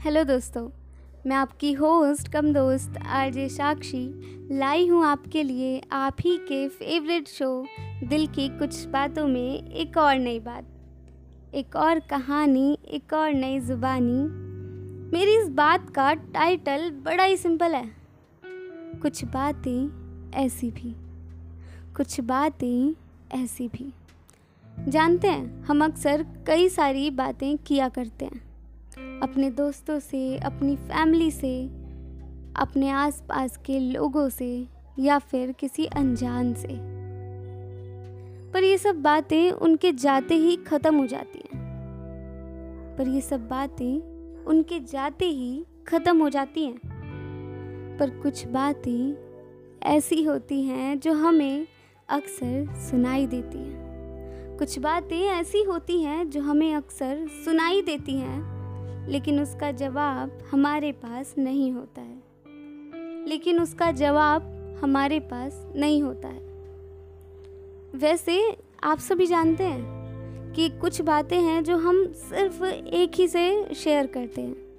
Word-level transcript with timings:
Hello 0.00 0.22
दोस्तों, 0.24 0.68
मैं 1.26 1.36
आपकी 1.36 1.72
होस्ट, 1.72 2.28
कम 2.28 2.52
दोस्त, 2.52 2.96
आरजे 3.06 3.48
साक्षी, 3.48 4.06
लाई 4.52 4.86
हूँ 4.88 5.04
आपके 5.04 5.42
लिए 5.42 5.82
आप 5.92 6.16
ही 6.20 6.36
के 6.36 6.68
फेवरेट 6.68 7.28
शो 7.28 7.66
दिल 8.04 8.26
की 8.26 8.48
कुछ 8.48 8.86
बातों 8.86 9.26
में 9.28 9.70
एक 9.70 9.96
और 9.96 10.18
नई 10.18 10.40
बात, 10.40 10.66
एक 11.54 11.76
और 11.76 12.00
कहानी, 12.00 12.78
एक 12.84 13.12
और 13.12 13.32
नई 13.32 13.60
ज़ुबानी। 13.60 14.22
मेरी 15.12 15.36
इस 15.36 15.48
बात 15.48 15.90
का 15.90 16.12
टाइटल 16.14 16.90
बड़ा 16.90 17.24
ही 17.24 17.36
सिंपल 17.36 17.74
है। 17.74 17.90
कुछ 19.02 19.24
बातें 19.24 20.30
ऐसी 20.34 20.70
भी, 20.70 20.94
कुछ 21.96 22.20
बातें 22.20 22.94
ऐसी 23.34 23.68
भी। 23.68 23.92
जानते 24.88 25.28
हैं, 25.28 25.64
हम 25.64 25.84
अक्सर 25.84 26.26
कई 26.46 26.68
सारी 26.68 27.10
बातें 27.10 27.56
किया 27.58 27.88
करते 27.88 28.24
हैं। 28.24 28.49
अपने 29.22 29.50
दोस्तों 29.50 29.98
से, 29.98 30.38
अपनी 30.38 30.76
फैमिली 30.76 31.30
से, 31.30 31.66
अपने 32.56 32.90
आसपास 32.90 33.56
के 33.56 33.78
लोगों 33.78 34.28
से 34.28 34.66
या 34.98 35.18
फिर 35.18 35.52
किसी 35.52 35.86
अनजान 35.86 36.54
से। 36.54 36.78
पर 38.52 38.64
ये 38.64 38.78
सब 38.78 39.02
बातें 39.02 39.50
उनके 39.50 39.92
जाते 39.92 40.34
ही 40.34 40.56
ख़त्म 40.56 40.96
हो 40.96 41.06
जाती 41.06 41.38
हैं। 41.38 41.60
पर 42.98 43.08
ये 43.08 43.20
सब 43.20 43.48
बातें 43.48 44.00
उनके 44.44 44.80
जाते 44.80 45.24
ही 45.24 45.64
ख़त्म 45.88 46.22
हो 46.22 46.28
जाती 46.28 46.64
हैं। 46.64 46.78
पर 48.00 48.10
कुछ 48.10 48.46
बातें 48.46 49.14
ऐसी 49.82 50.22
होती 50.22 50.62
हैं 50.62 51.00
जो 51.00 51.12
हमें 51.12 51.66
अक्सर 52.08 52.74
सुनाई 52.74 53.26
देती 53.26 53.58
हैं। 53.58 53.80
कुछ 54.58 54.78
बातें 54.78 55.20
ऐसी 55.20 55.62
होती 55.62 56.02
हैं 56.02 56.30
जो 56.30 56.40
हमें 56.40 56.74
अक्सर 56.74 57.26
सुनाई 57.44 57.82
देती 57.82 58.12
हैं। 58.12 58.59
लेकिन 59.08 59.40
उसका 59.40 59.72
जवाब 59.72 60.38
हमारे 60.50 60.92
पास 60.92 61.34
नहीं 61.38 61.72
होता 61.72 62.00
है। 62.00 62.30
लेकिन 63.26 63.60
उसका 63.60 63.92
जवाब 63.92 64.42
हमारे 64.82 65.20
पास 65.20 65.72
नहीं 65.76 66.02
होता 66.02 66.28
है। 66.28 66.40
वैसे 67.94 68.56
आप 68.82 68.98
सभी 68.98 69.26
जानते 69.26 69.64
हैं 69.64 70.00
कि 70.52 70.68
कुछ 70.68 71.00
बातें 71.00 71.40
हैं 71.40 71.64
जो 71.64 71.76
हम 71.76 72.12
सिर्फ़ 72.12 72.64
एक 72.64 73.12
ही 73.14 73.28
से 73.28 73.74
शेयर 73.74 74.06
करते 74.06 74.40
हैं। 74.40 74.70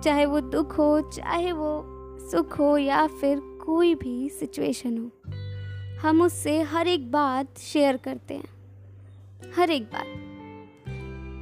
चाहे 0.00 0.26
वो 0.26 0.40
दुख 0.40 0.78
हो, 0.78 1.00
चाहे 1.00 1.52
वो 1.52 1.84
सुख 2.30 2.58
हो 2.58 2.78
या 2.78 3.06
फिर 3.06 3.40
कोई 3.40 3.94
भी 3.94 4.28
सिचुएशन 4.28 4.98
हो, 4.98 5.10
हम 5.98 6.22
उससे 6.22 6.62
हर 6.62 6.88
एक 6.88 7.12
बात 7.12 7.58
शेयर 7.58 7.96
करते 7.96 8.34
हैं। 8.34 8.48
हर 9.56 9.70
एक 9.70 9.84
बात। 9.84 10.27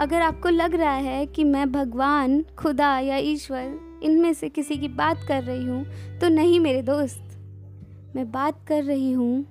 अगर 0.00 0.22
आपको 0.22 0.48
लग 0.48 0.74
रहा 0.74 0.92
है 0.92 1.26
कि 1.26 1.44
मैं 1.44 1.70
भगवान, 1.72 2.42
खुदा 2.58 2.98
या 2.98 3.16
ईश्वर 3.16 4.00
इनमें 4.02 4.32
से 4.34 4.48
किसी 4.48 4.76
की 4.76 4.88
बात 4.88 5.24
कर 5.28 5.42
रही 5.42 5.64
हूँ 5.64 6.18
तो 6.20 6.28
नहीं 6.28 6.60
मेरे 6.60 6.82
दोस्त। 6.82 7.22
मैं 8.16 8.30
बात 8.32 8.64
कर 8.66 8.82
रही 8.84 9.12
हूँ 9.12 9.46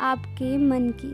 आपके 0.00 0.56
मन 0.58 0.90
की, 1.00 1.12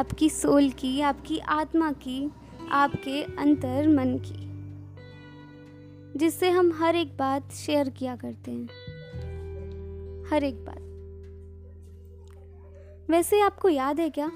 आपकी 0.00 0.28
सोल 0.30 0.70
की, 0.70 1.00
आपकी 1.00 1.38
आत्मा 1.38 1.90
की, 1.92 2.30
आपके 2.70 3.22
अंतर 3.22 3.88
मन 3.88 4.16
की, 4.18 4.42
जिससे 6.18 6.50
हम 6.50 6.72
हर 6.72 6.96
एक 6.96 7.16
बात 7.16 7.52
शेयर 7.52 7.88
किया 7.88 8.16
करते 8.16 8.50
हैं। 8.50 8.68
हर 10.30 10.44
एक 10.44 10.64
बात। 10.64 10.80
वैसे 13.10 13.40
आपको 13.40 13.68
याद 13.68 14.00
है 14.00 14.10
क्या? 14.10 14.30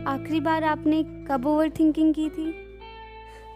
आखिरी 0.00 0.40
बार 0.40 0.64
आपने 0.64 1.02
कब 1.02 1.46
ओवर 1.46 1.70
थिंकिंग 1.70 2.14
की 2.14 2.28
थी? 2.28 2.54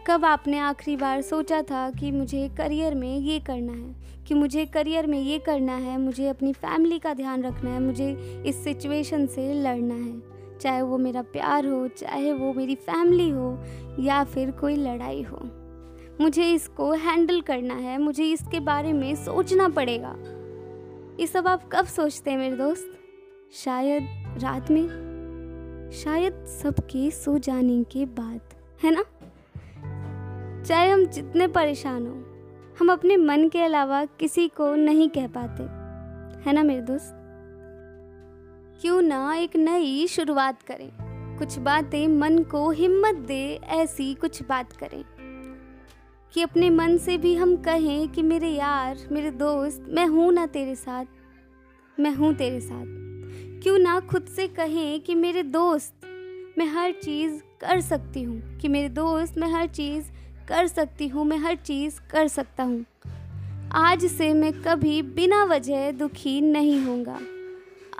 कब 0.06 0.24
आपने 0.24 0.58
आखिरी 0.58 0.96
बार 0.96 1.22
सोचा 1.22 1.62
था 1.62 1.90
कि 1.90 2.10
मुझे 2.10 2.48
करियर 2.48 2.94
में 2.94 3.18
ये 3.18 3.40
करना 3.40 3.72
है, 3.72 3.94
कि 4.28 4.34
मुझे 4.34 4.66
करियर 4.66 5.06
में 5.06 5.20
ये 5.20 5.38
करना 5.38 5.76
है, 5.76 5.98
मुझे 5.98 6.28
अपनी 6.28 6.52
फैमिली 6.52 6.98
का 6.98 7.14
ध्यान 7.14 7.42
रखना 7.42 7.70
है, 7.70 7.80
मुझे 7.80 8.42
इस 8.46 8.64
सिचुएशन 8.64 9.26
से 9.26 9.54
लड़ना 9.54 9.94
है? 9.94 10.22
चाहे 10.60 10.82
वो 10.82 10.98
मेरा 10.98 11.22
प्यार 11.22 11.66
हो, 11.66 11.88
चाहे 11.88 12.32
वो 12.32 12.52
मेरी 12.52 12.74
फैमिली 12.74 13.30
हो, 13.30 13.58
या 14.00 14.24
फिर 14.24 14.50
कोई 14.50 14.76
लड़ाई 14.76 15.22
हो। 15.22 15.38
मुझे 16.20 16.52
इसको 16.52 16.92
हैंडल 16.92 17.40
करना 17.40 17.74
है, 17.74 17.98
मुझे 17.98 18.24
इसके 18.24 18.60
बारे 18.60 18.92
में 18.92 19.14
सोचना 19.14 19.68
पड़ेगा। 19.68 20.16
ये 21.20 21.26
सब 21.26 21.48
आप 21.48 21.68
कब 21.72 21.84
सोचते 21.84 22.30
हैं 22.30 22.38
मेरे 22.38 22.56
दोस्त? 22.56 22.92
शायद 23.52 24.02
रात 24.42 24.70
में? 24.70 25.05
शायद 25.92 26.46
सबके 26.46 27.10
सो 27.10 27.38
जाने 27.38 27.82
के 27.82 28.06
बाद, 28.06 28.40
है 28.82 28.90
ना? 28.90 29.04
चाहे 30.64 30.90
हम 30.90 31.06
जितने 31.06 31.46
परेशान 31.46 32.06
हो, 32.06 32.22
हम 32.80 32.92
अपने 32.92 33.16
मन 33.16 33.48
के 33.48 33.62
अलावा 33.62 34.04
किसी 34.04 34.48
को 34.48 34.74
नहीं 34.74 35.08
कह 35.08 35.26
पाते। 35.26 35.62
है 36.42 36.52
ना 36.52 36.62
मेरे 36.62 36.82
दोस्त? 36.82 37.12
क्यों 38.80 39.02
ना 39.02 39.34
एक 39.34 39.56
नई 39.56 40.06
शुरुआत 40.06 40.62
करें। 40.62 40.92
कुछ 41.38 41.58
बातें 41.58 42.08
मन 42.08 42.38
को 42.38 42.70
हिम्मत 42.70 43.14
दे, 43.14 43.60
ऐसी 43.64 44.14
कुछ 44.14 44.42
बात 44.42 44.72
करें। 44.72 45.04
कि 46.32 46.42
अपने 46.42 46.70
मन 46.70 46.96
से 46.96 47.18
भी 47.18 47.34
हम 47.34 47.56
कहें 47.56 48.08
कि 48.08 48.22
मेरे 48.22 48.48
यार, 48.48 48.96
मेरे 49.12 49.30
दोस्त, 49.30 49.84
मैं 49.88 50.06
हूँ 50.06 50.32
ना 50.32 50.46
तेरे 50.46 50.74
साथ, 50.74 51.04
मैं 52.00 52.14
हूँ 52.14 52.34
तेरे 52.34 52.60
साथ। 52.60 53.05
क्यों 53.66 53.78
ना 53.78 54.00
खुद 54.00 54.24
से 54.24 54.48
कहें 54.48 55.00
कि 55.00 55.14
मेरे 55.14 55.42
दोस्त, 55.42 55.94
मैं 56.58 56.66
हर 56.66 56.92
चीज़ 56.92 57.42
कर 57.60 57.80
सकती 57.80 58.22
हूँ। 58.22 58.58
कि 58.58 58.68
मेरे 58.68 58.88
दोस्त, 58.88 59.38
मैं 59.38 59.48
हर 59.48 59.66
चीज़ 59.66 60.04
कर 60.48 60.66
सकती 60.66 61.08
हूँ, 61.08 61.24
मैं 61.24 61.38
हर 61.38 61.56
चीज़ 61.56 62.00
कर 62.10 62.28
सकता 62.28 62.62
हूँ। 62.62 62.84
आज 63.72 64.04
से 64.04 64.34
मैं 64.34 64.52
कभी 64.52 65.02
बिना 65.02 65.44
वजह 65.44 65.92
दुखी 65.92 66.40
नहीं 66.40 66.80
होऊँगा। 66.80 67.20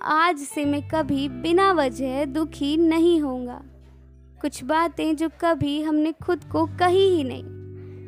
आज 0.02 0.38
से 0.38 0.64
मैं 0.64 0.88
कभी 0.88 1.28
बिना 1.28 1.72
वजह 1.72 2.24
दुखी 2.24 2.76
नहीं 2.76 3.20
होऊँगा। 3.20 3.62
कुछ 4.40 4.64
बातें 4.64 5.16
जो 5.16 5.30
कभी 5.40 5.82
हमने 5.82 6.12
खुद 6.12 6.44
को 6.44 6.66
कही 6.66 7.16
ही 7.16 7.24
नहीं। 7.24 7.44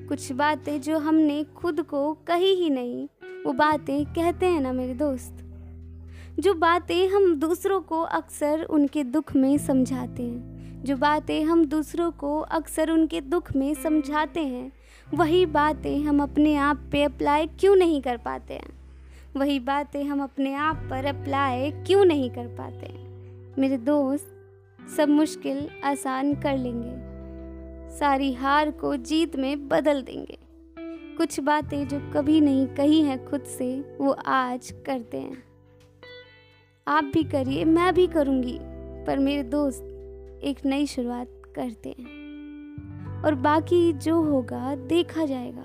कुछ 0.06 0.32
बातें 0.32 0.80
जो 0.80 0.98
हमने 0.98 1.44
खुद 1.44 1.82
को 1.82 2.14
कही 2.14 2.54
ही 2.54 2.70
नहीं, 2.70 3.08
वो 3.47 3.52
बातें 3.52 4.04
कहते 4.04 4.47
हैं 4.47 4.60
ना 4.60 4.72
मेरे 4.72 4.94
दोस्त। 4.94 5.44
जो 6.41 6.54
बातें 6.54 7.09
हम 7.09 7.34
दूसरों 7.34 7.81
को 7.81 8.00
अक्सर 8.00 8.62
उनके 8.62 9.04
दुख 9.04 9.37
में 9.37 9.59
समझाते 9.59 10.22
हैं, 10.22 10.59
जो 10.84 10.97
बातें 10.97 11.44
हम 11.44 11.65
दूसरों 11.65 12.10
को 12.10 12.38
अक्सर 12.41 12.91
उनके 12.91 13.21
दुख 13.21 13.56
में 13.56 13.75
समझाते 13.75 14.41
हैं, 14.41 14.72
वही 15.15 15.47
बातें 15.47 16.00
हम 16.00 16.22
अपने 16.22 16.56
आप 16.56 16.88
पे 16.93 17.03
अप्लाई 17.03 17.47
क्यों 17.47 17.77
नहीं 17.77 18.03
कर 18.03 18.16
पाते 18.16 18.54
हैं? 18.54 18.72
वही 19.37 19.60
बातें 19.60 20.04
हम 20.04 20.22
अपने 20.22 20.54
आप 20.54 20.77
पर 20.77 21.04
अप्लाई 21.04 21.71
क्यों 21.71 22.04
नहीं 22.04 22.31
कर 22.31 22.47
पाते 22.47 22.87
हैं? 22.87 23.09
मेरे 23.59 23.77
दोस्त, 23.77 24.28
सब 24.97 25.09
मुश्किल 25.09 25.71
आसान 25.84 26.34
कर 26.34 26.59
लेंगे। 26.59 26.93
सारी 27.98 28.32
हार 28.32 28.71
को 28.71 28.97
जीत 28.97 29.37
में 29.37 29.69
बदल 29.69 30.03
देंगे। 30.03 30.38
कुछ 31.16 31.41
बातें 31.41 31.88
जो 31.88 32.12
कभी 32.15 32.41
नहीं 32.41 32.66
कही 32.66 33.03
हैं 33.03 33.31
खुद 33.31 33.41
से, 33.41 33.97
वो 34.00 34.10
आज 34.12 34.75
करते 34.87 35.16
हैं। 35.16 35.47
आप 36.88 37.04
भी 37.04 37.25
करिए, 37.25 37.65
मैं 37.65 37.94
भी 37.94 38.06
करूँगी। 38.06 38.59
पर 39.06 39.19
मेरे 39.19 39.43
दोस्त 39.43 39.82
एक 40.44 40.66
नई 40.66 40.87
शुरुआत 40.87 41.43
करते 41.54 41.88
हैं। 41.88 42.09
और 43.22 43.34
बाकी 43.34 43.93
जो 43.93 44.22
होगा, 44.22 44.75
देखा 44.75 45.25
जाएगा। 45.25 45.65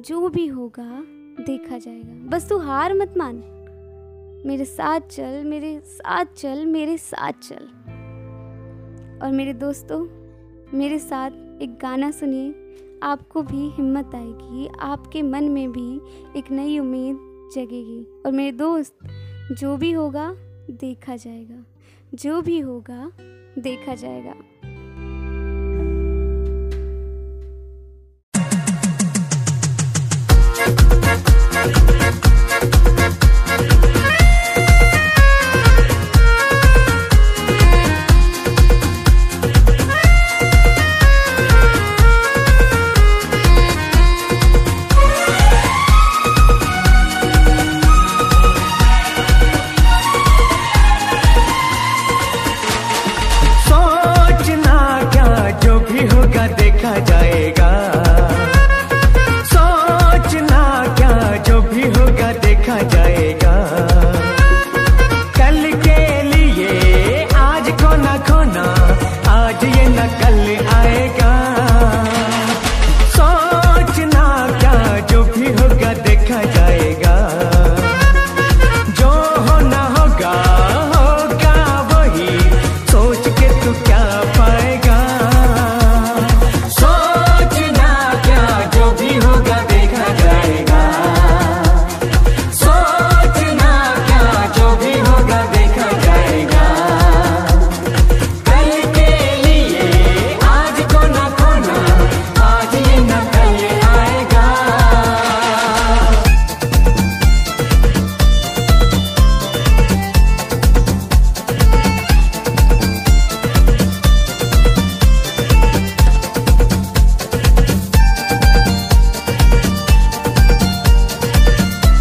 जो 0.00 0.28
भी 0.28 0.46
होगा, 0.46 1.04
देखा 1.44 1.78
जाएगा। 1.78 2.28
बस 2.28 2.48
तू 2.48 2.58
हार 2.58 2.94
मत 2.94 3.14
मान। 3.16 3.34
मेरे 4.46 4.64
साथ 4.64 5.00
चल, 5.00 5.44
मेरे 5.44 5.80
साथ 5.80 6.24
चल, 6.24 6.66
मेरे 6.66 6.98
साथ 6.98 7.32
चल। 7.32 7.68
और 9.22 9.32
मेरे 9.32 9.54
दोस्तों, 9.54 10.06
मेरे 10.78 10.98
साथ 10.98 11.30
एक 11.62 11.78
गाना 11.82 12.10
सुनिए। 12.10 12.54
आपको 13.02 13.42
भी 13.42 13.68
हिम्मत 13.68 14.10
आएगी, 14.14 14.68
आपके 14.80 15.22
मन 15.22 15.44
में 15.44 15.72
भी 15.72 16.00
एक 16.38 16.50
नई 16.50 16.78
उम्मीद 16.78 17.16
जगेगी। 17.54 18.22
और 18.26 18.32
मेरे 18.32 18.56
दोस्त, 18.56 18.96
जो 19.52 19.76
भी 19.76 19.92
होगा 19.92 20.36
देखा 20.70 21.16
जाएगा। 21.16 21.64
जो 22.14 22.42
भी 22.42 22.60
होगा 22.60 23.12
देखा 23.58 23.94
जाएगा। 23.94 24.34